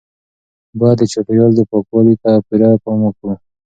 [0.79, 3.33] باید د چاپیریال پاکوالي ته پوره پام وکړو.